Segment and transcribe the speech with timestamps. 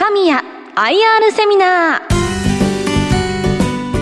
[0.00, 0.42] 高宮
[0.76, 2.00] IR セミナー。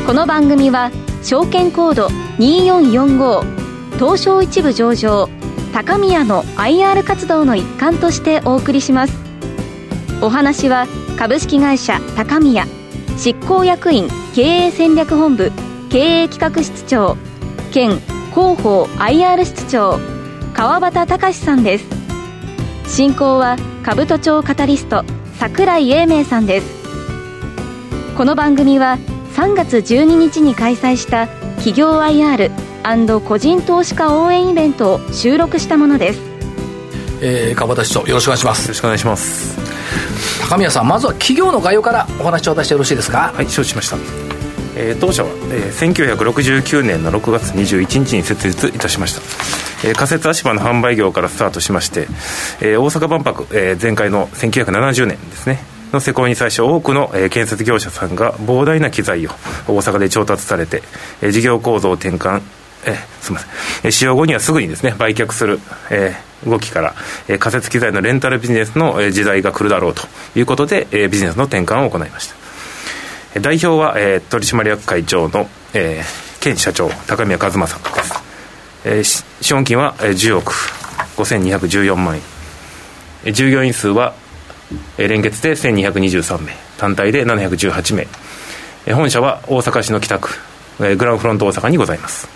[0.06, 0.92] この番組は
[1.24, 2.06] 証券コード
[2.38, 5.28] 2445東証一部上場
[5.72, 9.14] 高宮の IR 活動の一環としてお送りします。
[10.22, 10.86] お話は
[11.18, 12.64] 株式会社高宮
[13.18, 14.06] 執行役員
[14.36, 15.50] 経営戦略本部
[15.90, 17.16] 経営企画室長
[17.72, 17.98] 兼
[18.30, 19.98] 広報 IR 室長
[20.54, 21.86] 川端隆さんです。
[22.86, 25.04] 進行は兜町カタリスト
[25.38, 26.66] 櫻井英明さんです。
[28.16, 28.98] この番組は
[29.36, 32.50] 3月12日に開催した企業 IR&
[33.20, 36.20] 個人投資家応援イベントを収録したものです、
[37.22, 38.62] えー、川端市長よろしくお願いします。
[38.62, 39.56] よろしくお願いします。
[40.48, 43.32] 高宮さんまずは企業の概要からお話を渡してよろしいですか？
[43.32, 43.96] はい承知しました。
[44.74, 49.20] えー、当社は、えー、1969年の6月21日に設立いたしました、
[49.84, 52.08] えー、仮設足場の販売業からスタートしまして、
[52.60, 55.58] えー、大阪万博、えー、前回の1970年ですね。
[55.92, 59.30] の施工に際して多くの、え、建設業者さんが膨大な機材を
[59.66, 60.82] 大阪で調達されて、
[61.22, 62.42] え、事業構造を転換
[62.84, 63.50] え、すみません、
[63.88, 66.94] え、使用後にはすぐにですね売却する、えー、動きから、
[67.28, 70.06] え、仮設機材のレンタルビジネスの、え、時代が来るだろうと
[70.36, 73.40] いうことで、え、ビジネスの転換を行いました。
[73.40, 78.27] 代表は、えー、取締役会長の、えー、県社長高宮和正です、
[78.84, 80.52] えー、資本金は、10億。
[81.16, 82.20] 5214万
[83.24, 84.14] 円、従業員数は、
[84.96, 86.56] え、連結で1223名。
[86.76, 88.06] 単体で718名、
[88.86, 90.30] え、本社は大阪市の北区、
[90.80, 92.28] え、グランフロント大阪にございます。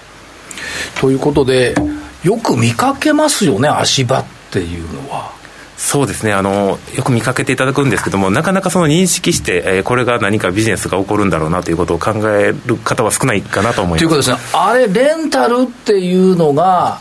[1.00, 1.74] ということで
[2.22, 5.41] よく見かけますよね足場っていうのは。
[5.84, 6.32] そうですね。
[6.32, 13.98] あのよく見かけていただくんですけどもなかなかその認識して、えー、これが何かビジネスが起こるんだろうなということを考える方は少ないかなと思います。
[13.98, 14.36] ということですね。
[14.54, 17.00] あれレンタルっていうのが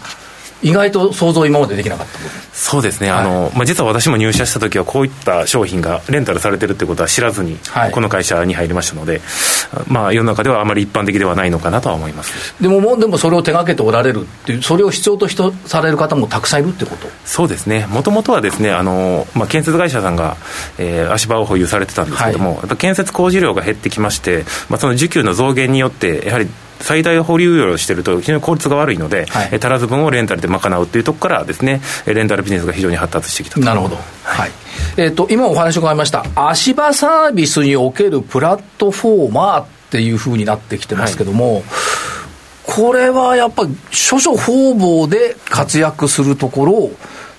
[0.61, 2.19] 意外と想像今までできなかった。
[2.53, 7.57] そうですね、はい、あのまあ、実は私も入社した時はこういった商品がレンタルされてるってことは知らずに、
[7.91, 9.21] この会社に入りましたので、
[9.87, 12.61] まあ、世の中ではあまり一般的ではないのかなとは思います。
[12.61, 15.27] でももうでもそれを手がけておられるっていうそれを必要と
[15.65, 17.07] される方もたくさんいるってこと？
[17.25, 17.87] そうですね。
[17.87, 20.37] もともとはですねあの、まあ、建設会社さんが、
[20.77, 26.47] えー、足場を保有されてたんですけども、はい、やっぱ建設工事量が減ってきまして、まあ、その需給の増減によってやはり
[26.81, 34.51] 最大保留量をしていると非常に効率が悪いので、はい、足らず分をレンタルで賄うというところからですねレンタルビジネスが非常に発達してきたなるほど、はい、
[34.97, 41.63] えーと、今お話を伺いました足場サービスにおけるプラットフォーマーっていうふうになってきてますけども、はい、
[42.63, 46.91] これはやっぱり諸々方々で活躍するところを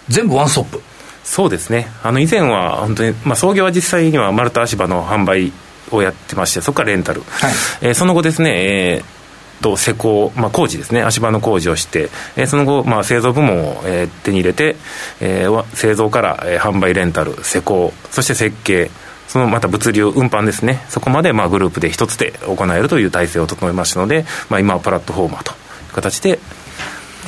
[0.09, 0.83] 全部ワンストップ。
[1.25, 1.89] そうですね。
[2.03, 5.53] あの以前は本当に、まあ、創業は実際には丸太足場の販売
[5.91, 7.53] をやってましてそこからレンタル、はい、
[7.83, 9.22] えー、その後ですね、えー
[9.63, 14.77] と施工、まあ、工事ですね、足場の工事をして、えー、その後、まあ、製造部門を、えー、手に入れて、
[15.21, 18.91] えー、製造から、えー、販売、レンタル、施工、そして設計、
[19.29, 25.55] そのまた物流、運搬ですね、そこまでまあグループで一つで行えるという体制を整えましたので、まあ、今はプラットフォーマーとい
[25.91, 26.39] う形で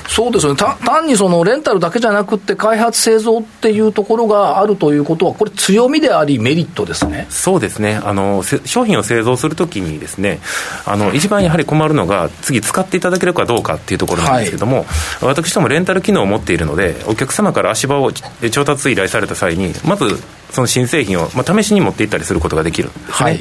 [0.09, 0.59] そうですよね。
[0.85, 7.27] 単にそのレンタルだけじゃなくて、開発、製造っていうところがあるということは、これ、強みであり、メリットですね。
[7.31, 8.01] そうですね。
[8.05, 10.41] あの、商品を製造するときにですね
[10.85, 14.87] あの、一番やはり困るのが、次、使っていただけるかどうかっていうところなんですけれども、はい、
[15.23, 23.13] 私どもレンタル機能を持っているので、お客様から足場を調達依頼された際に、まずその新製品を、まあ、試しに持っていったりすることができるんですね。
[23.15, 23.41] はい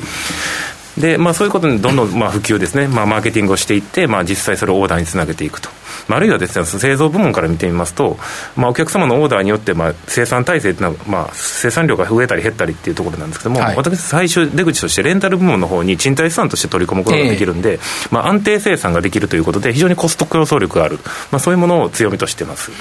[0.97, 5.69] で、まあ、そういうことにどんどんまあ普及ですね、まあ、マーケティングをしていって、まあ、実際それをオーダーにつなげていくと。
[6.09, 8.17] あるいはですね、製造部門から見てみますと、
[8.55, 17.79] まあ、お客様のオーダーによって、まあ、生産体制というのは、まあ、生産量が増えたり減ったりっていうところなんですけども、はい、私、最初、出口としてレンタル部門の方に賃貸資産として取り込むことができるんで、えー、
[18.11, 20.99] まあ、安定生産ができるということで、非常にコスト競争力がある、
[21.31, 22.71] まあ、そういうものを強みとしてます。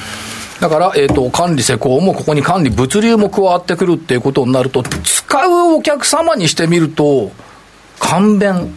[0.61, 7.33] だから、えっ、ー、と、管理施工もここに管理物流も加わってくるっていうことになると、使うお客様にしてみると、
[8.03, 8.75] 簡便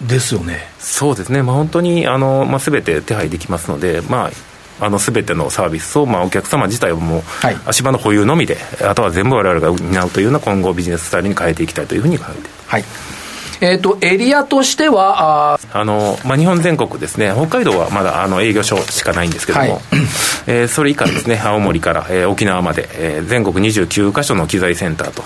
[0.00, 0.60] ですよね。
[0.78, 4.30] そうですね、まあ、本当にあの、まあ、全て手配できますので、ま
[4.80, 7.22] あ、あの全てのサービスを、まあ、お客様自体はもう、
[7.66, 12.84] 足場の保有のみで、あとは全部我々が担うというような今後、ビジネススタイルに変えていきたいというふうに考えてはい
[13.60, 19.82] えーと、エリアとしてはああの、まあ、日本全国ですね、北海道はまだあの営業所しかないんですけども、はい、
[20.46, 25.22] えー、それ以下ですね、青森から、えー、沖縄まで、えー、全国29か所の機材センターと、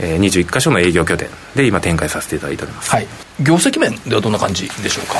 [0.00, 3.06] えー、21か所の営業拠点で今、展開させていただいております、はい、
[3.40, 5.14] 業績面ではどんな感じでしょうか、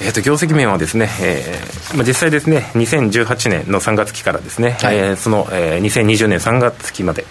[0.00, 7.26] えーと、業績面はですね、えーまあ、実際ですね、2018年の3月期からですね、はい、えー、その、えー、2020年3月期まで、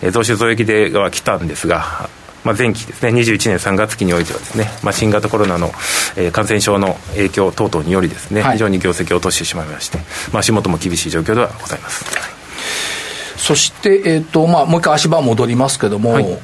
[0.00, 2.08] えー、増収増益では来たんですが、
[2.44, 5.68] まあ、前期ですね、21年3月期においてはですね、まあ、新型コロナの、
[6.16, 9.98] えー、感染症の影響等々によりですね、はい、非常に業績を落としてしまいまして、
[10.32, 12.04] まあ、足元も厳しい状況ではございます。
[13.36, 16.38] そして、えーとまあ、もう一回足場戻りますけども、はい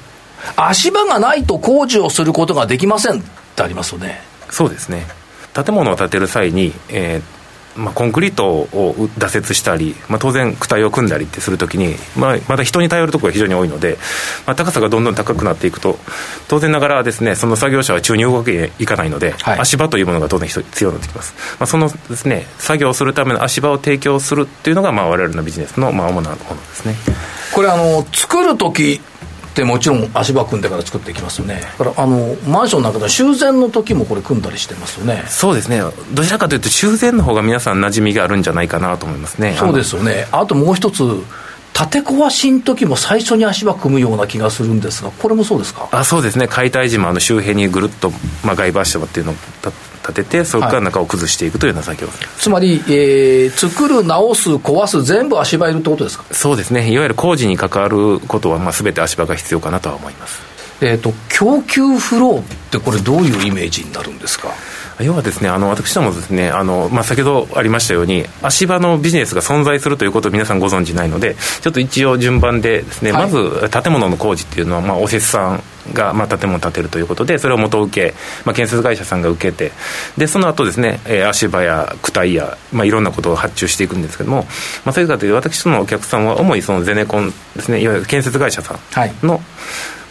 [0.56, 3.22] 足場がないと工事をすることができませんっ
[3.56, 4.20] てありますよね。
[4.50, 5.06] そうですね。
[5.52, 7.37] 建物を建てる際に、えー
[7.78, 13.98] まあ、コンクリートを脱雪したり、まあ、当然、躯体を組んだりってするときに、まあ、まだ人に頼るところが非常に多いので、
[14.46, 15.98] まあ、高さがどんどん高くなっていくと、
[16.48, 21.34] 当然ながらですね、その作業者は宙に動けにいかないので、はい、足場というものが当然必要になってきます。
[21.60, 26.94] まあ、そのですね、作業をするための足場を提供するっていうのが、まあ、我々のビジネスの、まあ、主なものですね。
[27.54, 29.00] これあの作る時
[29.58, 31.60] ってもちろん足場組んでから作っていきますよね。
[31.78, 35.24] だからあのマンションの中で修繕の時もこれ組んだりしてますよね。
[35.26, 35.82] そうですね。
[36.12, 39.56] どちらかというと修繕の方が皆さん馴染みがあるんじゃないかなと思いますね。
[39.58, 40.28] そうですよね。
[40.30, 41.02] あともう一つ
[41.74, 45.88] 建て壊しの時も最初に足場組むような気がするんですがこれもそうですか？
[45.92, 46.48] あそうですね。
[46.48, 48.10] 解体時もあの周辺にぐるっと、
[48.44, 49.34] まあ、外場足場っていうのを
[50.08, 56.24] 立ててそこから中を崩していくというような作業、はい、つまり、えー、作る直す壊す全部足場いるってことですか？
[56.32, 56.90] そうですね。
[56.90, 60.40] いわゆる工事に関わることは、まあ、全て足場が必要かなとは思います。
[60.80, 64.48] えーと、供給フローってこれどういうイメージになるんですか？
[65.00, 75.62] 要はですね、あの私どもですね、あのまあ、先ほどありましたように、足場のビジネスが存在するということを皆さんご存じないので、ちょっと一応順番でですね、はい、まず建物の工事っていうのは、まあ、おせっさん
[75.92, 78.14] が、まあ、建物を建てるということで、それを元請け、
[78.44, 79.72] まあ、建設会社さんが受けて、
[80.16, 84.46] でその後ですね、えー、足場や躯体や、まあ、いろんなことを発注していくんですけども、
[84.84, 88.80] まあ、それかというと、私どものお客さんは、主にそのゼネコンですね、いわゆる建設会社さん
[89.26, 89.42] の、はい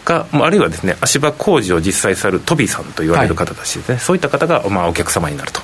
[0.07, 5.59] か、あるいはですね足場工事を実際されるトビーさんと言われる方たちですね、はい、そういった方が、まあ、お客様になると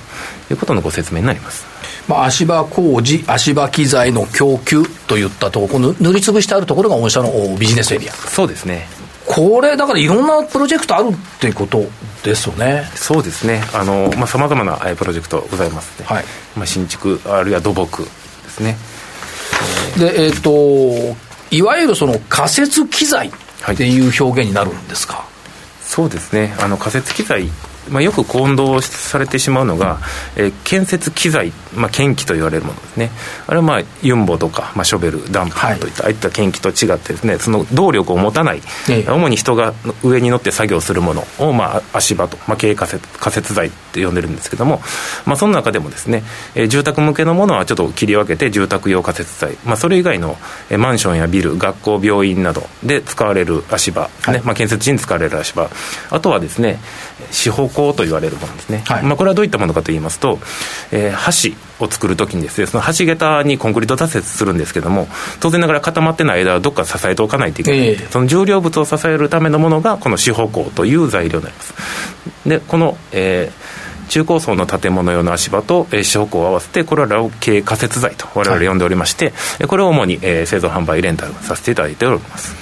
[0.51, 1.65] いうことのご説明になります。
[2.09, 8.11] まあ、足場工事、足場機材の供給といったところ、塗りつぶしてあるところが御社のビジネスエリア。
[8.11, 8.85] そうですね。
[9.25, 11.85] これ、だからいろんなプロジェクトあるっていうこと
[12.21, 12.83] ですよね。
[12.95, 13.63] そうですね。
[13.73, 16.05] あの、まあ、さまざまなプロジェクトございますね。
[16.05, 16.25] はい。
[16.57, 18.09] まあ、新築、あるいは土木で
[18.49, 18.75] すね。
[19.97, 21.15] で、えっ、ー、と、
[21.51, 23.31] いわゆるその仮設機材っ
[23.75, 25.25] ていう表現になるんですか、はい、
[25.81, 26.55] そうですね。
[26.59, 27.49] あの仮設機材
[27.89, 29.99] まあ、よく混同されてしまうのが、
[30.35, 33.11] えー、建設機材、まあ、建機と言われるものですね、
[33.47, 39.73] あれは、まあ、ユンボとか、まあ、ショベル、ダンプといった、はい、ああいった建機と違ってですね、その動力を持たない、ええ、主に人が
[40.03, 44.81] 上に乗って作業するものを、まあ、足場と、まあ、軽仮設仮設材って呼んでるんですけども、
[45.25, 46.23] まあ、その中でもですね、
[46.55, 50.37] えー、住宅向けのものはちょっと切り分けて、住宅用仮設材、まあ、それ以外の、
[50.69, 55.69] えー、マンションやビル、学校、病院などで使われる足場、ね、はい、まあ、建設時に使われる足場、
[56.09, 56.79] あとはですね、
[57.31, 60.39] 四方向と言われるものですね、はい、まあ、これはどういったものかといいますと、
[60.91, 65.07] えー、橋を作るときにですね、その橋桁にコンクリート脱雪するんですけども、
[65.39, 71.73] 当然ながら固まってない間はどっか支えておかないといけない、えー、その重量物を支えるためのものが、この四方向という材料になります。
[72.45, 82.53] でこの、えー中高層の建物用の足場と、えー、四方向を合わせて、これらを軽仮設材と我々呼んでおりまして、はい、これを主に、えー、製造販売レンタルさせていただいております。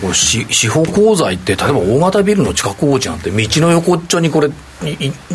[0.00, 4.48] これ司法鋼材って例えば大型ビルの地下工事なんて道の横っちょにこれ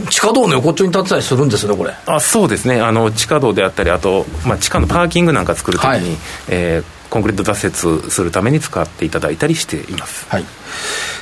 [0.09, 1.93] 地下道の横っちょに立ってたりするんですねこれ。
[2.05, 2.81] あそうですね。
[2.81, 6.01] あの地下道であったりあと、まあ、地下のパーキングなんか作るときに、はい、
[6.49, 10.25] えー、コンクリート脱雪するために使っていただいたりしています。
[10.29, 10.45] はい。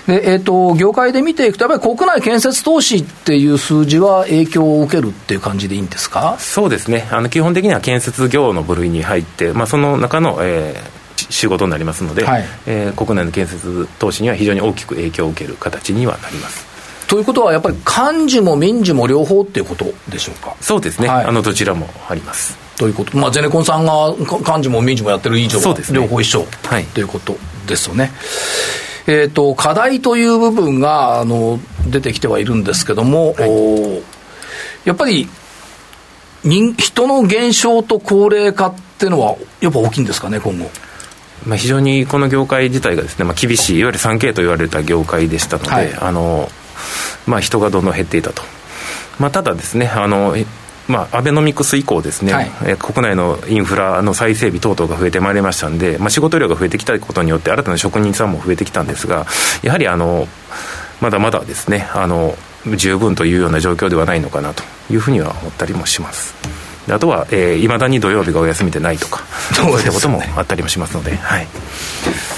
[0.07, 6.35] でえーと、業界で見ていくと、やっぱり国内建設投資っていう数字は影響を受けるっていう感じでいいんですか？
[6.39, 16.72] そうですね、あの基本的には建設業の部類に入って、まあ、その中の、えー、仕事になりますので、はい、えー、国内の建設投資には非常に大きく影響を受ける形にはなります。
[17.13, 20.55] ということは、やっぱり幹事も民事も両方っていうことでしょうか？
[20.61, 22.57] そうですね、はい、あのどちらもあります。
[22.75, 27.35] ということ、まあ、ゼネコンさんが幹事も民事もやってる以上は、両方一緒、はい、ということ
[27.67, 28.11] ですよね。
[29.05, 35.29] えーと、課題という部分があの出てきてはいるんですけども、はい、やっぱり
[36.43, 40.67] 人人の減少と高齢化っていうのは、やっぱ大きいんですかね、今後？
[41.45, 46.49] まあ、非常にこの業界自体がですね、まあ、厳しい、いわゆる 3K と言われた業界でしたので、はい、あの
[47.27, 48.43] まあ、人がどんどん減っていたと。
[49.19, 50.35] まあ、ただですねあの
[50.87, 59.25] まあ、アベノミクス以降ですね、はい、え国内のインフラの再整備等々が増えてまいりましたんで、まあ、仕事量が増えてきたことによって新たな職人さんも増えてきたんですが
[59.61, 60.27] やはりあの
[60.99, 62.35] まだまだですねあの
[62.77, 66.52] 十分というような状況ではないのかなというふうには思ったりもします。
[66.89, 69.23] あとは、えー、いまだに土曜日がお休みでないとか、
[69.53, 71.47] そういったこともあったりもしますので、はい、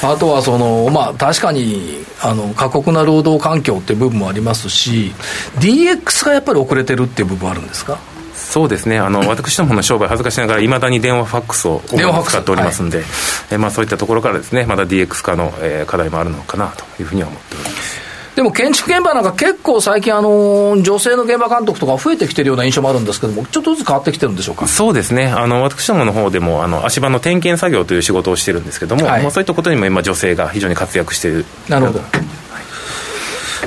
[0.03, 5.13] あとはその、まあ、確かにあの過酷な労働環境っていう部分もありますし、
[5.59, 7.97] DX がやっぱり遅れてるっていう部分あるんですか？
[8.35, 8.99] そうですね。
[8.99, 13.07] あの私どもの商売恥ずかしながらいまだに電話ファックスを使っておりますんで、はい、
[13.51, 18.04] えまあ、そういったところからですねまだ DX 化の、えー、課題もあるのかなというふうには思っております
[18.35, 24.67] でも建築現場なんか結構最近あの、女性の現場監督とか増えてきてるような印象もあるんですけども、ちょっとずつ変わってきてるんでしょうか？
[24.67, 31.45] そうですね、あの私どもの方でもあの足場の点検作業という仕事をしてるんですけども、はい、まあ、そういったことにも今、女性が非常に活躍している。
[31.69, 32.01] なるほど。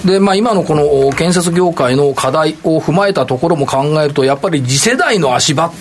[0.04, 5.72] で、まあ、今のこの建設業界の課題を踏まえたところも考えると、やっぱり次世代の足場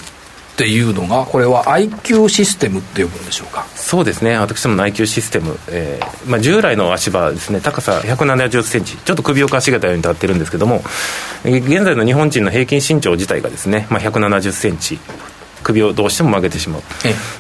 [0.58, 3.68] っていうのが、これは IQ システムって呼ぶんでしょうか？
[3.76, 10.82] そうですね、私どもの IQ システム、えーまあ、従来の足場ですね、高さ170センチ、ちょっと首をかしげたように立ってるんですけども、
[11.44, 14.98] 現在の日本人の平均身長自体がですね、まあ、170センチ。
[15.68, 16.82] 首をどうしても曲げてしまう、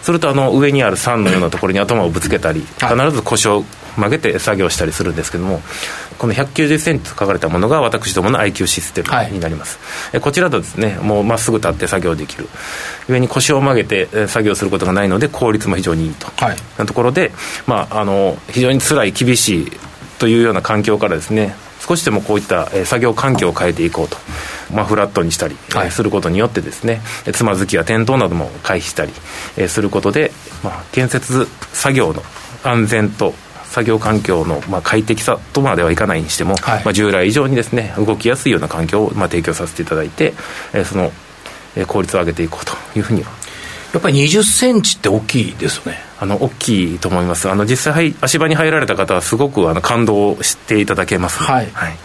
[0.01, 3.63] するとあの上にある山のようなところに頭をぶつけたり、必ず腰を
[3.95, 5.61] 曲げて作業したりするんですけども、
[6.17, 9.77] この190センチと書かれたものが私どもの IQ システムになります、
[10.11, 12.47] はい、こちらとですねもうまっすぐ立って作業できる。
[13.07, 17.31] 上に腰を曲げて作業することがないので効率も非常にいいと、はい、なところで、
[17.65, 19.71] まあ、あの非常に辛い厳しい
[20.19, 24.17] というような環境からですね少しでもこういった作業環境を変えていこうと、
[24.73, 25.55] まあ、フラットにしたり
[25.91, 27.01] することによってですね、
[27.33, 29.11] つまずきや転倒なども回避したり
[29.67, 30.31] することで、
[30.63, 32.21] まあ、建設作業の
[32.63, 33.33] 安全と
[33.65, 40.33] 作業環境の、まあ、快適さとまではいかないにしても、はい、まあ、従来以上にですね動きやすいような環境を、まあ、提供させていただいて、
[40.73, 41.11] えー、その、
[41.75, 45.97] えー、効率を上げていこうというふうにやっぱり20センチって大きいですよね。
[46.19, 47.49] あの大きいと思います。
[47.49, 51.97] あの実際足場に入られた方はすごくあの感動していただけます、はい、はい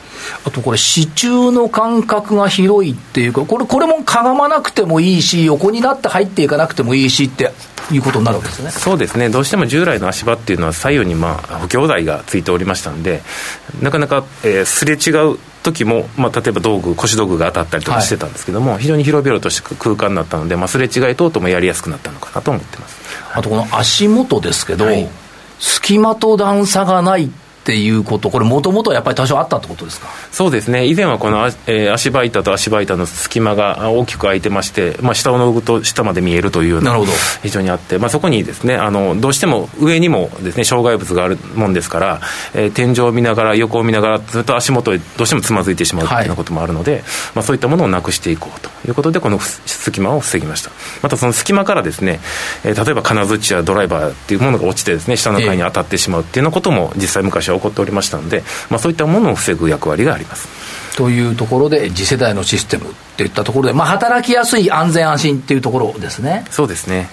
[0.44, 7.52] あとこれ、支柱の間隔が広いっていうか、これこれもかがまなくてもいいし、横になって入っていかなくてもいいしって
[7.90, 8.70] いうことになるわけですね。
[8.70, 13.22] そうですね、どうしても従来の足場っていうのは、左右にまあ補強台がついておりましたんで、
[13.80, 23.00] なかなか、えー、すれ違う時も、まあ、例えば道具、腰道具が当たったりとかしてたんですけども、はい、非常に広々とした空間になったので、まあ、すれ違い等々もやりやすくなったのかなと思ってます。
[23.32, 25.08] あと、この足元ですけど、はい、
[25.58, 27.28] 隙間と段差がないっ
[27.64, 30.08] ていうこと、これ、もともとやっぱり多少あったってことですか？
[30.30, 36.98] そうですね、以前はこの、えー、足場板と足場板の隙間が大きく空いてまして、まあ、下をのぐと下まで見えるというような、
[37.42, 42.20] 非常にあって、まあ、そこにですねあの、どうしても上にもですね障害物があるもんですから、
[42.54, 47.02] えー、天井を見ながら、横を見ながら、ずっと足元へどうしてもつまずいてしまうというようなこともあるので、はい、
[47.34, 50.70] まあ、そういったものをなくしていこうということで、この隙間を防ぎました。
[51.02, 52.20] またその隙間からですね、
[52.64, 60.48] えー、例えば金槌やドライバーっていうものが落ちてですね、下の階に当たってしまうっていうようなことも実際昔は起こっておりましたので、で、まあ、そういったものを防ぐ役割があります。
[60.96, 66.44] というところで、次世代のシステムっていったところで、まあ、働きやすい安全安心っていうところですね。
[66.50, 67.08] そうですね。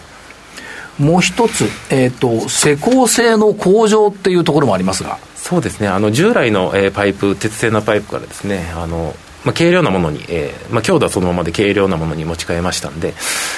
[0.97, 5.17] もう一つ、えっ、ー、と、施工性の向上っていうところもありますが。
[5.35, 5.87] そうですね。
[5.87, 9.15] あの、従来の、えー、パイプ、鉄製のパイプからですね、あの、
[9.45, 13.13] まあ、軽量なものに、えーまあ、強度はそのままで軽量なものに持ち替えましたんで、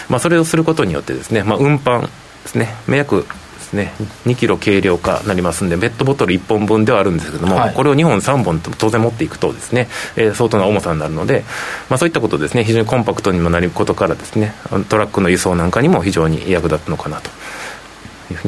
[0.09, 2.09] まあ、それをすることによってですね、まあ、運搬で
[2.45, 3.25] すね、約
[3.71, 3.93] ですね
[4.25, 11.43] 2キロ軽量化なりますんでペットボトル1本分ではあるんですけども、はい、これを2本3本と当然持っていくとですね、えー、相当な重さになるので、
[11.89, 14.53] まあ、そういったことですね非常にコンパクトにもなることからですね
[14.89, 17.29] トラックの輸送なんかにも非常に役立つのかなと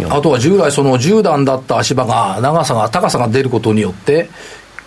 [0.09, 4.29] あとは従来その10段だった足場が長さが高さが出ることによって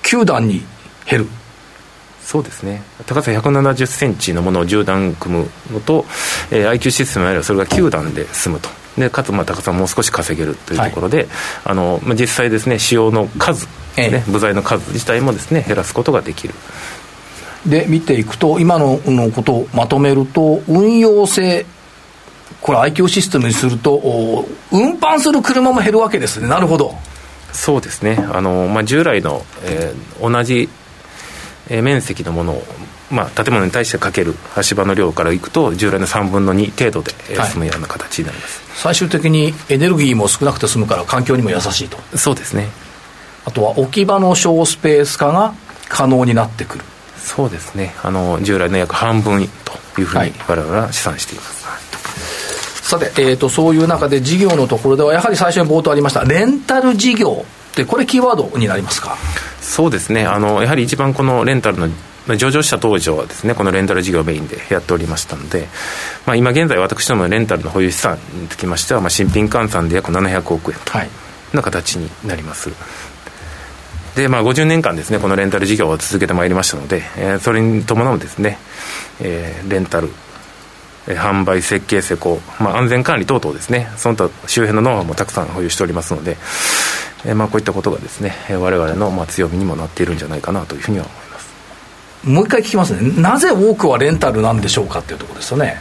[0.03, 0.63] 9段に
[1.09, 1.27] 減る
[2.27, 2.83] そうですね。
[3.07, 6.05] 高さ170センチのものを10段組むのと、
[6.51, 8.69] えー、IQ システムやればそれが9段で済むと。
[8.99, 11.27] でかつまあ高さもう少し稼げるというところで、はい、
[11.67, 14.11] あのまあ、実際ですね使用の数、ね、え。
[14.13, 16.55] え、部材の数自体もですね減らすことができる。
[17.65, 21.65] で見ていくと今ののことをまとめると運用性
[22.61, 26.49] これ IQ システムにすると運搬する車も減るわけですね。
[26.49, 26.93] なるほど。
[27.53, 28.19] そうですね。
[28.33, 30.69] あの、まあ、従来の、えー、同じ
[31.69, 32.63] えー、面積のものを、
[33.11, 37.13] まあ、建物に対してかける足場の量からいくと従来の3分の2程度で
[37.45, 41.99] 済むような形になります、はい、最終的にエネルギーも少なくて済むから環境にも優しいと。
[42.17, 42.69] そうですね。
[43.45, 45.55] あとは置き場の小スペース化が
[45.89, 46.85] 可能になってくる。
[47.17, 47.95] そうですね。
[48.03, 51.81] あの従来の約半分というふうに我々は試算しています、はい。
[52.83, 59.17] さて、えーと、そういう中で事業のところではやはり最初に冒頭ありましたレンタル事業ってこれキーワードになりますか？
[59.67, 60.25] そうですね。
[60.25, 61.79] あのやはり一番このレンタル
[62.27, 65.69] の上場した当時はですねこのレンタル事業をメインでやっておりましたので、
[66.25, 71.07] まあ、今現在私どものレンタルの保有資産につきましては、まあ、新品換算で約700億円とい。
[71.53, 72.71] うな形になります、
[74.15, 78.59] でまあ、50年間ですねこのレンタル事業を続けてまいりましたので、えー、それに伴うですね、
[79.21, 80.11] えー、レンタル
[81.15, 83.89] 販売設計施工、まあ、安全管理等々ですね。
[83.97, 86.37] その他周辺のノウハウもたくさん保有しておりますので、
[87.25, 91.27] えー、まあ、こういったことがですね我々のまあ強みにもなっているんじゃないかなというふうには思います。
[92.25, 93.23] もう一回聞きますね。
[93.23, 95.81] なぜ多くはレンタルなんでしょうかっていうところですよね。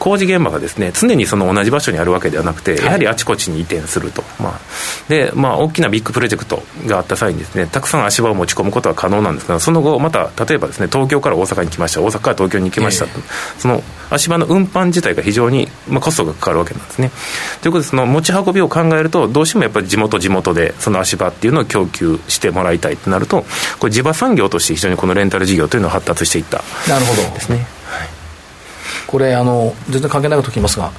[0.00, 4.60] 工事現場がですね常にその同じ場所にあるわけではなくて、やはりあちこちに移転すると、まあ
[5.08, 12.00] でまあ、大きなビッグプロジェクトがあった際にですねたくさん足場を持ち込むことは可能なんですがその後また例えばですね東京から大阪に来ました。
[12.00, 13.20] 大阪から東京に来ました、えー、
[13.58, 17.10] その足場の運搬自体が非常に、まあ、コストがかかるわけなんですね。
[17.60, 23.44] ということでその持ち運びを考えるとどうしてもやっぱり地元地元でその足場っていうのを供給してもらいたいとなると
[23.78, 26.62] これ地場産業として非常にこのレンタル事業というのは発達していった。
[26.88, 27.22] なるほど。
[27.34, 27.66] ですね、はい、
[29.06, 30.92] これあの全然関係ないこと聞きますが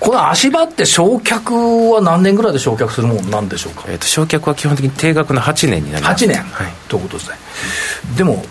[0.00, 6.24] この足場って焼却は何年ぐらいで焼却するもんなんでしょうか、えーと、焼却は基本的に定額の8年になります。
[6.24, 7.36] 8年、はい、ということですね。
[8.16, 8.44] でも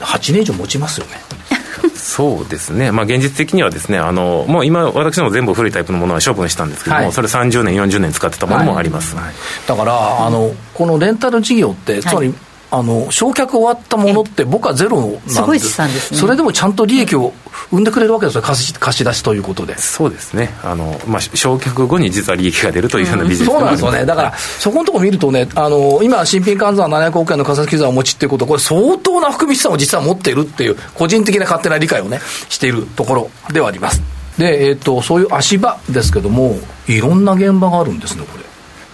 [0.00, 1.20] 8年以上持ちますよね。
[1.94, 9.34] そうですね、まあ、現実的にはですねあのもう今私ども全部古いタイプのものは処分したんですけども、はい、それ30年40年使ってたものもあります、はい、
[9.66, 12.34] だからあのこのレンタル事業ってつまり、
[12.70, 15.34] あの焼却終わったものって僕はゼロなんです。
[15.36, 15.88] すごいですね。
[15.88, 17.32] それでもちゃんと利益を
[17.70, 19.76] 生んでくれるわけですよ貸し貸し出しということで。
[19.78, 20.50] そうですね。
[20.62, 24.04] あの、まあ、焼却後に実は利益が出るというようなビジネス、そうなんですよね。
[24.04, 34.02] だからそこのところ見るとねあの今新品換算700億円の仮設機材をお持ちっていうことこれ相当な含み資産を実は持っているっていう個人的な勝手な理解をねしているところではあります。
[34.38, 36.56] で、えーと、そういう足場ですけども
[36.86, 38.44] いろんな現場があるんですねこれ、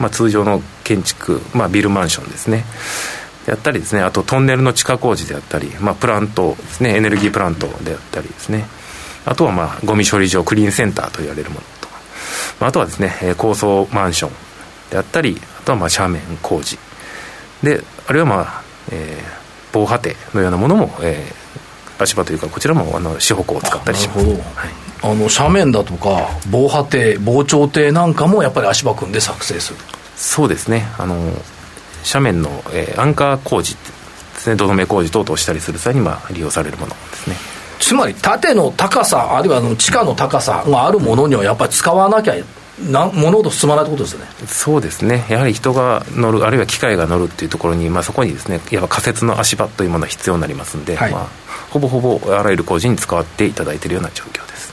[0.01, 2.65] まあ、通常の建築、まあ、ビルマンションですね
[3.47, 8.65] であったりですねあとトンネルの地下工事であったり、まあ、プラントですねエネルギープラントであったりですね。
[9.27, 11.95] あとはまあゴミ処理場クリーンセンターと言われるものとか、
[12.61, 14.33] まあ、あとはですね高層マンション
[14.91, 16.79] であったりあとはまあ斜面工事。
[17.63, 19.25] であるいはまあ、えー、
[19.73, 24.39] 防波堤のようなものも、えー、足場というかこちらもあの四歩を使ったりします、はい、
[25.03, 29.79] あの斜面だとか防波堤防潮堤なんかもやっぱり足場組んで作成する。
[30.17, 30.87] そうですね。
[30.99, 31.17] あの
[32.05, 33.81] 斜面の、えー、アンカー工事で
[34.37, 37.37] すね土留め工事等々したりする際に、まあ、利用されるものですね。
[37.81, 42.35] つまり縦の高さあるいはの地下の高さがあるものにはやっぱり使わなきゃ
[42.91, 44.47] な物事進まないということですね。
[44.47, 51.27] そうですね、やはり人が乗る、あるいは機械が乗るっていうところに、まあ、そこにですね、やっぱ仮設の足場というものが必要になりますんで、はい、まあ、
[51.71, 54.64] ほぼほぼあらゆる工事に使っていただいているような状況です。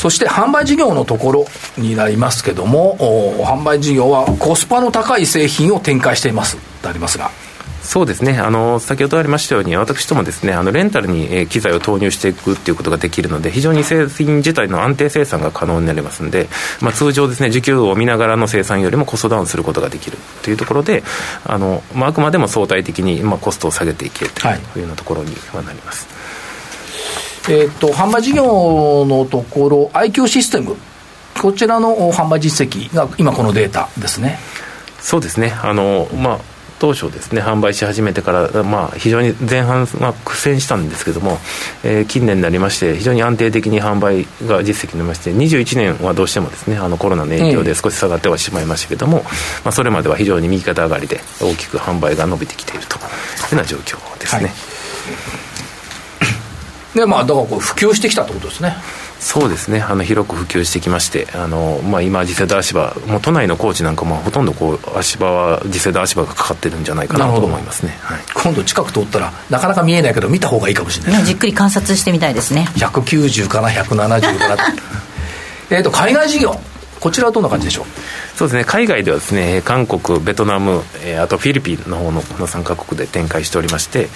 [0.00, 2.96] そして販売事業のところになりますけども、
[3.44, 6.56] 販売事業はコスパの高い製品を展開しています。
[6.80, 7.30] とありますが。
[7.82, 8.38] そうですね。
[8.38, 16.48] あの先ほどありましたように私どもですねあのレンタルに、えー、機材を投入していくっていうことができるので非常に製品自体の安定生産が可能になりますので、
[16.80, 21.02] まあ、通常ですね需給を見ながらの生産よりもコストダウンすることができるというところで
[21.44, 26.19] あの、まあ、あくまでも相対的に、まあ、コストを下げていけるというようなところにはなります、はい、
[27.48, 30.76] えー、っと販売事業のところ IQ システム。
[31.40, 34.38] こちらの販売実績が今このデータですね。
[35.00, 35.52] そうですね。
[35.62, 36.38] あの、まあ
[36.80, 41.32] 当初ですね販売し始めてから、まあ、非常に前半は苦戦したんですけども、
[41.84, 49.18] えー、近年になりまして非常に安定的に販売が実績になりまして21年はどうしてもですねあのコロナの影響で少し下がってはしまいましたけども、
[49.62, 53.08] まあ、それまでは非常に右肩上がりで大きく販売が伸びてきているというよ
[53.52, 54.44] うな状況ですね。
[54.44, 55.49] はい
[56.94, 58.74] でまあ、だからこう普及してきたってことですね。
[59.20, 59.80] そうですね。
[59.80, 71.24] あの広く普及してきましてあの、まあ、今次世代足場もう都内の工地なんかもほとんどこう足場は次世代足場がかかってるんじゃないかなと思いますね、はい、今度近く通ったらなかなか見えないけど見た方がいいかもしれない。
[71.24, 72.66] じっくり観察してみたいですね。
[72.76, 74.56] 190から170か。
[74.56, 74.56] ら
[75.70, 76.58] えっと海外事業
[77.00, 77.86] こちらはどんな感じでしょう？
[78.36, 78.64] そうですね。
[78.64, 84.08] 海外ではですね韓国ベトナム、えー、あとフィリピンの方のの3カ国で展開しておりまして、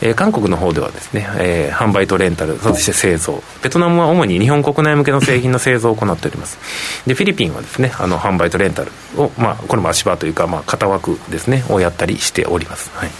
[0.00, 3.42] えー、韓国の方ではですね、えー、販売とレンタルそして製造。
[3.62, 6.58] ベトナムは主に日本国内向けの製品の製造を行っております。
[7.06, 13.10] でフィリピンはですねあの販売とレンタルを、まあ、これも足場というか、まあ、型枠ですねをやったりしております、はい。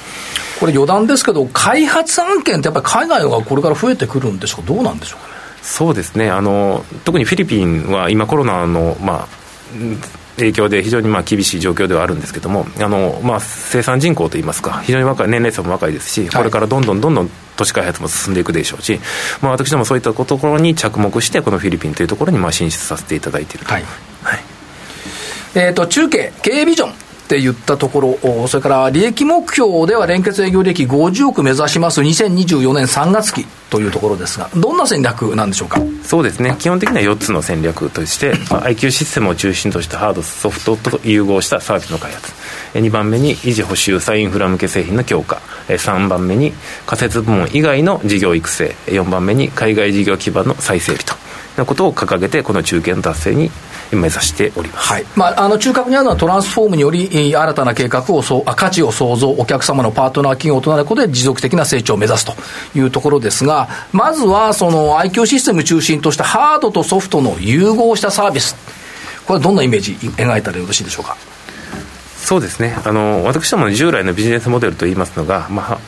[0.60, 4.72] これ余談ですけど開発案件ってやっぱり海外がこれから増えてくるんでしょうか？
[4.72, 5.29] どうなんでしょうかね？
[5.62, 6.30] そうですね。
[6.30, 9.28] あの特にフィリピンは今コロナの、まあ、
[10.36, 18.98] 影響で非常にまあ厳しい状況ではあるんですけどもあの、まあ、生産人口といいますか非常に若い年齢層も若いですしこれからどんどんどんどん都市開発も進んでいくでしょうし、
[19.42, 23.72] まあ、私どもそういったところに着目してこのフィリピンというところにまあ進出させていただいていると。
[23.72, 23.84] はい、
[24.22, 24.40] はい、
[25.54, 32.00] えーと中継経営ビジョンって言ったところ、それから利益目標では連結営業利益50億目指します。
[32.00, 35.80] 2024年3月期というところですが、どんな戦略なんでしょうか？
[36.02, 42.32] そうですね、基本的には4つの戦略として、まあ、IQ システムを中心としたハード、ソフトと融合したサービスの開発、
[42.74, 46.52] 2番目に維持保守再インフラ向け製品の強化、3番目に
[46.84, 51.14] 仮設部門以外の事業育成、4番目に海外事業基盤の再整備と。
[51.56, 53.50] なことを掲げてこの中堅達成に
[53.92, 55.04] 目指しております、はい。
[55.16, 62.34] まあ、あの中核にあるのはトランスフォームにより新たな計画をそう価値を創造お客様のパートナー企業となることで持続的な成長を目指すと
[62.78, 68.56] いうところですがまずはその IQ システム中心としたハードとソフトの融合したサービス。
[69.26, 71.16] これはどんなイメージ描いたらよろしいでしょうか？
[72.20, 72.76] そうですね。
[72.84, 75.78] あの私ども従来のビジネスモデルといいますのが、まあ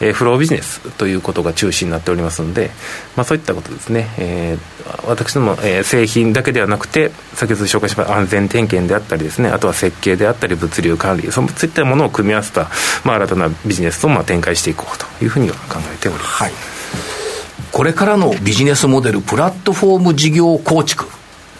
[0.00, 2.70] えー、フロービジネスということが中心になっておりますので、
[3.16, 12.68] まあ、そういったことですね、えー、私ども、えー、製品だけではなくて先ほど紹介しました安全点検であったりですねあとは設計であったり物流管理そういったものを組み合わせた、
[13.04, 16.52] まあ、新たなビジネスをまあ展開していこうというふうには考えております、はい、
[17.72, 21.06] これからのビジネスモデルプラットフォーム事業構築。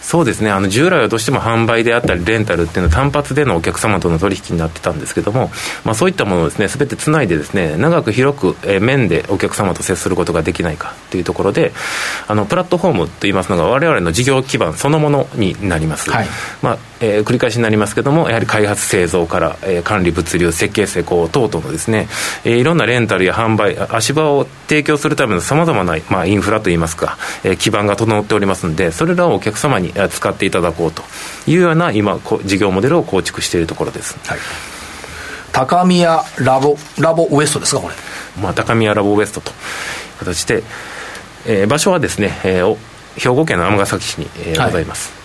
[0.07, 0.49] そうですね。
[0.49, 5.51] あの従来はどうしても販売であったりレンタルっていうのは単発でのお客様との取引になってたんですけども、
[5.83, 11.73] まあ、そういったものをですね全てつないでですね長く広く、えー、面でお客様と接することができないかというところで
[12.25, 16.27] あのプラットフォームといいますのが我々の事業基盤そのものになります、はい、
[16.61, 22.07] まあえー、繰り返しになりますけどもやはり開発製造から、えー、管理物流設計施工等々のですね、
[22.43, 31.03] えー、いろんなレンタルや販売足場を提供するためのさまざまな、まあ、インフラといいますか、えー、基盤が整っておりますのでそれらをお客様に使っていただこうと
[31.47, 34.39] いうような今事業モデルを構築しているところです、はい、
[35.51, 37.95] 高宮ラボラボウエストですかこれ、
[38.41, 39.55] まあ、高宮ラボウエストという
[40.19, 40.63] 形で、
[41.47, 42.77] えー、場所はですね、えー、
[43.17, 45.17] 兵庫県の尼崎市に、えー、ございます、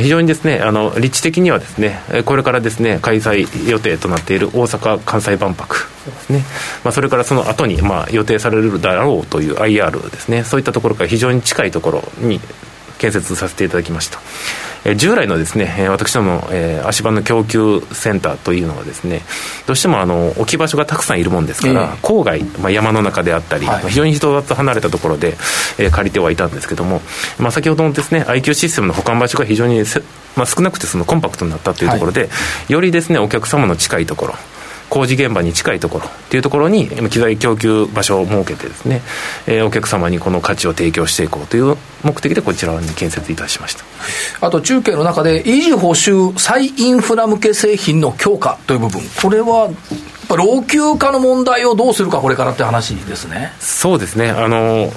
[0.00, 6.44] 非常にですねあの立地的にはですねこれからですね開催予定となっている大阪・関西万博ですね、
[6.84, 10.44] まあ、それからその後にまに予定されるだろうという IR ですね。
[10.44, 12.40] そういったところから非常に近いところに
[12.98, 14.20] 建設させていただきました。
[14.84, 19.22] え従来のですね、私ども、えー、足場の供給センターというのはですね、
[19.66, 25.36] どうしてもあの置き場所がたくさんいるもんですから、えー、郊外、まあ、山の中であったり、はい、非常に人里離れたところで、
[25.78, 27.00] えー、借りてはいたんですけども、
[27.38, 29.84] まあ、先ほどのですね、IQ システムの保管場所が非常に
[30.36, 32.26] まあ、少なくてそのコンパクトになったというところで、は
[32.68, 34.34] い、よりですね、お客様の近いところ、
[34.88, 39.02] 工事現場に近いところっていうところに機材供給場所を設けてですね、
[39.46, 43.84] えー、お客様にこの価値を提供していこうという目的でこちらに建設いたしました。
[44.40, 49.70] あと中継の中で維持補修再インフラ向け製品の強化という部分これは
[50.28, 53.52] 老朽化の問題をどうするかこれからって話ですね。
[53.60, 54.30] そうですね。
[54.30, 54.92] あの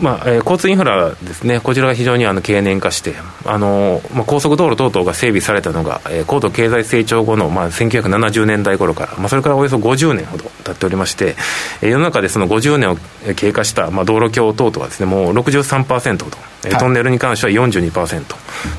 [0.00, 11.34] まあえー、交通インフラですね、こちらが非常にあの経年化して、あのまあ、高速道路等々が整備されたのが、えー、高度経済成長後の、まあ、1970年代頃から、まあ、それからおよそ50年ほど経っておりまして、
[11.82, 12.96] えー、世の中でその50年を
[13.34, 18.24] 経過した、まあ、道路橋等々はですね、もう63%ほど、えー、トンネルに関しては42%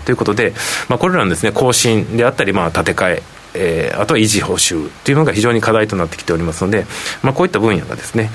[0.06, 0.54] ということで、
[0.88, 3.24] まあ、これらのですね、更新であったり、まあ、建て替え、
[3.54, 6.86] えー、あとは維持報酬というのが非常に課題となってきておりますので、
[7.24, 8.30] まあ、こういった分野がですね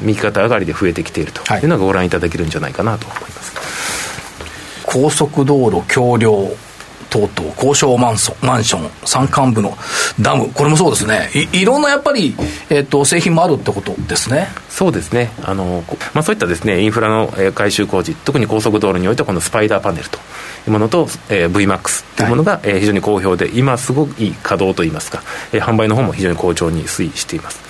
[0.00, 1.64] 右肩上がりで増えてきているとい。
[1.64, 6.56] うのがご覧いただけるんじゃないかなと思います、はい、高速道路橋梁
[7.10, 9.76] 等々高床マンソマンション山間部の
[10.20, 11.30] ダムこれもそうですね。
[11.52, 12.34] いいろんなやっぱり、
[12.68, 27.60] えーと、製品もあるってことですねそうですねあの、まあ、そういったですねインフラの改修工事特に高速道路においてはこのスパイダーパネルというものと、えー、VMAX というものが、はい、えー、非常に好評で、今すごくいい稼働といいますか、えー、販売の方も非常に好調に推移しています。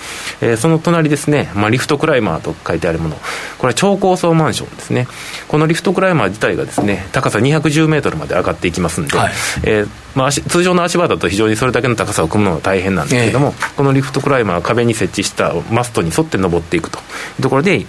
[0.41, 3.15] えー、その隣ですね、まあ、リフトクライマーと書いてあるもの、
[3.57, 5.07] これは超高層マンションですね。
[5.47, 16.97] このリフトクライマー自体がですね、高さ210メートルまで上がっていきますんで、はい、えー、まあ、通常の足場だと非常にそれだけの高さを組むのが大変なんですけれども、えー、このリフトクライマーは壁に設置したマストに沿って登っていくと。
[16.97, 17.01] い
[17.39, 17.85] うところで、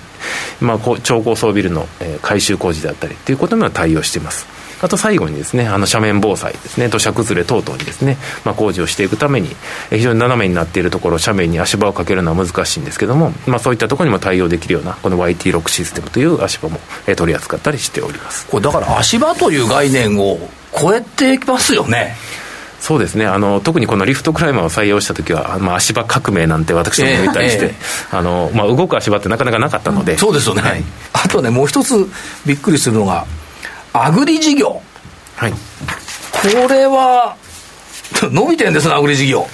[0.60, 4.46] まあ、超高層ビルの、えー、改修工事であったりということには対応しています。
[4.80, 9.48] あと最後にですね、あの斜面防災ですね、土砂崩れ等々にですね、まあ、工事をしていくために、
[9.90, 18.46] 非常に斜めになっているところ、斜面に足場をかけるのは難しいんですけども、まあ、そういったところにも対応できるような、この YT ロックシステムという足場も、え取り扱ったりしております。
[18.46, 20.38] これだから足場という概念を
[20.76, 22.16] 超えていきますよね。
[22.80, 23.26] そうですね。
[23.26, 32.06] あの特にこのリフトクライマーを採用した時は、まあ、足場革命なんて私ども言ったりして、えーえー、あのまあ、動く足場ってなかなかなかったので、そうですよね、はい、あとねもう一つ
[32.46, 33.26] びっくりするのが
[33.92, 34.80] アグリ事業。
[35.36, 35.58] はい、こ
[36.68, 37.36] れは
[38.22, 39.46] 伸びてるんですね、アグリ事業。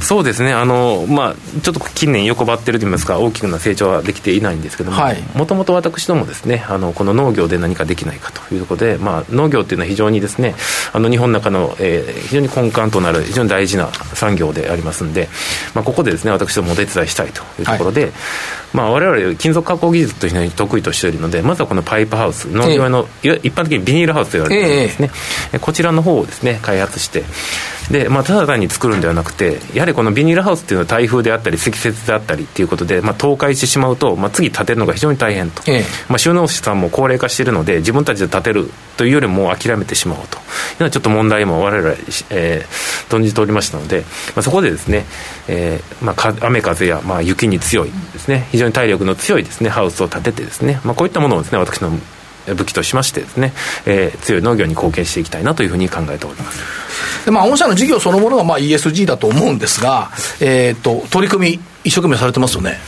[0.00, 4.98] そうですね、あのまあ、ちょっと近年横ばってるといいますか、大きくな成長はできていないんですけども、
[5.34, 10.54] もともと私どもですねあの、この農業で何かできないかというところで、まあ、農業っていうのは非常にですね、
[10.92, 15.28] あの日本の中の、えー、非常に根幹となる、非常に大事な産業でありますんで、
[15.74, 18.12] まあ、ここでですね、私どもお手伝いしたいというところで、はい。
[18.74, 25.10] まあ、我々金属加工技術というのに得意としているので、まずはこのパイプハウス、農業用の、えー、一般的にビニールハウスと言われているんですね、
[25.52, 27.24] えー、こちらの方をですね、開発して、
[27.90, 40.38] で、まあ、ただ単に作るんではなくてやはりこのビニールハウスっていうのは台風であったり積雪であったりっていうことで、まあ、倒壊してしまうと、まあ、次建てるのが非常に大変と、ええ、まあ、収納者さんも高齢化しているので自分たちで建てるというよりも諦めてしまおうと。
[40.38, 41.94] いうのはちょっと問題も我々、
[42.30, 44.00] えー、存じておりましたので、
[44.34, 45.04] まあ、そこでですね、
[45.48, 48.48] えーまあ、雨風や、まあ、雪に強いですね。
[48.50, 51.90] 非常に体力の強いですねハウスを建ててですね、まあ、こういったものをですね私の
[52.54, 53.52] 武器としましてですね、
[53.86, 56.78] えー、強い農業に貢献していきたいなというふうに考えております。
[57.24, 62.78] でまあ、御社の事業そのものがまあ ESG だと思うんですが、えーと、取り組み、一生懸命されてますよね。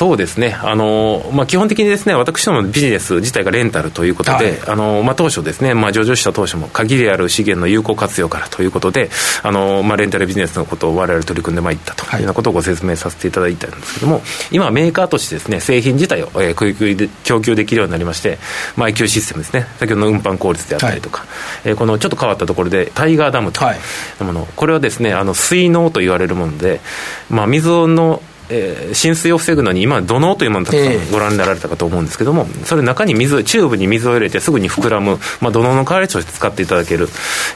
[0.00, 9.10] そうですね、あのまあ、基本的にですね私どものビジネス自体がレンタルということで、はい、あのまあ、当初ですね、まあ、上場した当初も限りある資源の有効活用からということで、
[9.42, 12.16] あのまあ、レンタルビジネスのことを我々取り組んでまいったとい。
[12.16, 18.38] うようなことをご説明させていただいたんですけれども、はい、今、メーカーとしてですね製品自体を、えー、供給できるようになりまして、
[18.76, 21.28] まあ、IQ システムですね、先ほどの運搬効率であったりとか、はい、
[21.66, 23.74] えー、このちょっと変わったところで、タイガーダムとい。
[24.18, 26.80] うもの、これはですねあの水能と言われるもので、
[27.28, 37.08] まあ、水のえー、浸水を防ぐのに今土のうというものをたくさんご覧になられたかと思うんですけども、それ中に水チューブに水を入れてすぐに膨らむ、まあ、土のうの代わりとして使っていただける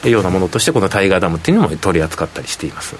[0.09, 2.95] ようなものとしてこのタイガーダムっていうのも取り扱ったりしています。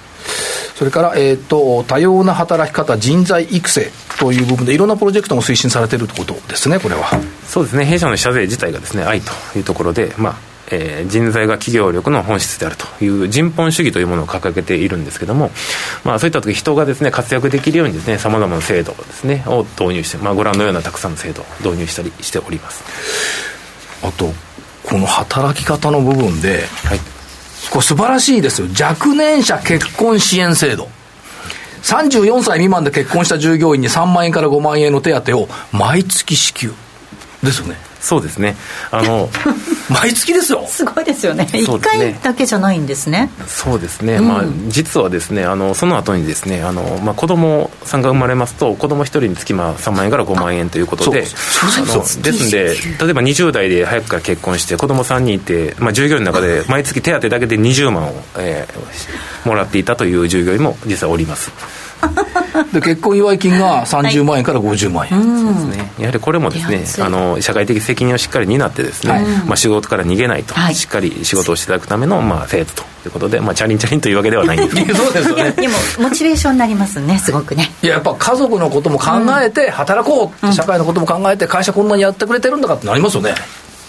[0.74, 7.08] それから、えーと、多様な働き方人材育成という部分でいろんなプロジェクトも推進されているということですねこれは。
[7.46, 7.86] そうですね。
[7.86, 15.50] 弊社の社税自体がですね愛というところでまあえー、人材が企業力の本質であるという人本主義というものを掲げているんですけれども、
[16.04, 22.84] まあ、そういった時人がですね活躍できるようにですねさまざまな制度ですねを導入して、まあ、ご覧のようなたくさんの制度を導入したりしております。
[24.02, 24.32] あと
[24.84, 26.98] この働き方の部分で、はい、
[27.70, 28.68] これ素晴らしいですよ。
[28.80, 30.88] 若年者結婚支援制度。
[31.82, 36.72] 34歳未満で結婚した従業員に3万円から5万円の手当を毎月支給
[37.44, 37.76] ですよね
[38.06, 38.56] そうですね。
[38.92, 39.28] あの
[39.90, 40.64] 毎月ですよ。
[40.68, 41.48] すごいですよね。
[41.52, 41.60] ね。
[41.60, 43.30] 1回だけじゃないんですね。
[43.48, 61.50] そうですね、うん、まあ実はですねあのその後にですねあの、まあ、子供さんが生まれますと子供一人につきまあ3万円から5万円ということでですんで例えば20代で早くから結婚して子供3人いて、まあ、従業員の中で毎月手当だけで20万を、えー、もらっていたという従業員も実はおります
[62.72, 65.92] で結婚祝い金が30万円から50万円、はい、そうですね。
[65.98, 74.76] やはりこれもですねあの社会的責任をしっかり担ってですね、はい、まあ、仕事から逃げないと、はい、しっかり仕事をしていただくための、まあ、制度ということで、まあ、チャリンチャリンというわけではないんです。
[74.76, 75.52] け どそうですよね。
[75.52, 77.72] でもモチベーションになりますねすごくね。
[77.82, 79.10] いややっぱ家族のことも考
[79.42, 83.34] えて働こう、うん、社会のことも考えて会社こんなにやってくれてるんだかってなりますよね。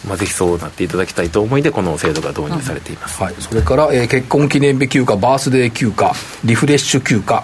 [0.07, 6.13] まあ、ぜひそうなっていただきたいと思いでこの制度が導入されています、はい、それから、えー、結婚記念日休暇バースデー休暇
[6.45, 7.43] リフレッシュ休暇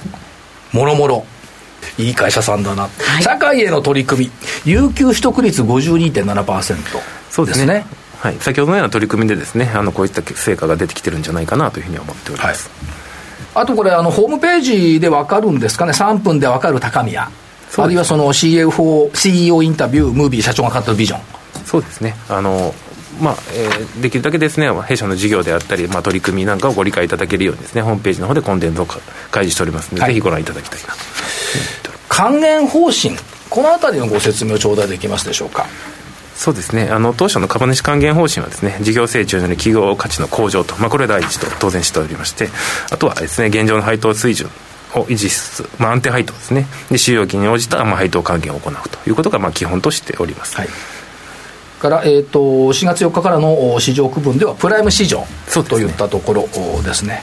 [0.74, 1.26] もろもろ。
[1.98, 4.32] いい会社さんだな、はい、社会への取り組み。
[4.66, 6.78] 有給取得率52.7%
[7.30, 7.86] そうですね。
[8.20, 12.70] はい、先ほどのような取り組みでですねあのこういった成果が出てきてるんじゃないかなというふうに思っております、
[13.54, 17.30] はい、あとこれあのホームページで分かるんですかね？3分で分かる高宮。
[17.76, 21.22] あるいはその CFO CEO インタビュームービー社長が語るビジョン。
[21.66, 22.16] そうですね。
[22.30, 22.74] あの
[23.20, 29.02] まあえー、できるだけですね弊社の事業であったり、まあ、取り組みなんかをご理解いただけるようにですねホームページの方でコンテンツを開
[29.44, 30.88] 示しておりますので、はい、ぜひご覧いただきたいな。
[32.10, 33.16] 還元方針。
[33.50, 35.68] このあたりのご説明を頂戴できますでしょうか？
[36.36, 36.90] そうですね。
[36.90, 42.50] あの当社の株主還元方針はですね事業成長による企業価値の向上と、まあ、これ第一と当然しておりまして
[42.92, 44.50] あとはですね現状の配当水準
[44.96, 46.66] を維持しつつ、まあ、安定配当ですね。
[46.90, 50.68] で収益に応じた、まあ、配当還元を行うということが、まあ、基本としております、はい
[51.84, 55.26] から、えーと、4月4日からの市場区分ではプライム市場
[55.68, 56.48] といったところ
[56.82, 57.22] ですね。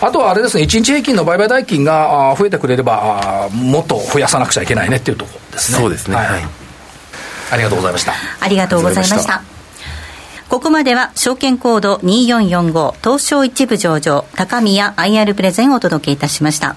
[0.00, 5.78] あとはあれですね、1日平均の売買代金が増えてくれれば、もっと増やさなくちゃいけないねっていうところですね。
[5.78, 6.14] そうですね。
[6.14, 6.26] はい。
[7.50, 8.12] ありがとうございました。
[8.40, 9.57] ありがとうございました。
[10.48, 16.76] ここまでは証券コード2445東証一部上場高宮 IR プレゼンをお届けいたしました。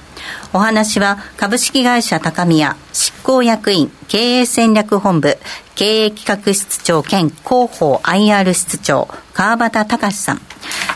[0.52, 5.38] お話は株式会社高宮執行役員経営戦略本部
[5.76, 10.42] 経営企画室長兼広報 IR 室長川端隆さん。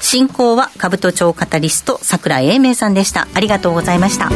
[0.02, 3.26] 進行は兜町カタリスト櫻井英明さんでした。
[3.34, 4.30] ありがとうございました。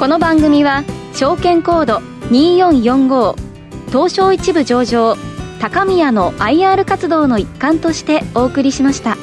[0.00, 0.82] この番組は
[1.14, 1.98] 証券コード
[2.30, 3.36] 2445
[3.86, 5.16] 東証一部上場
[5.60, 9.16] 高宮の IR 活動の一環としてお送りしました。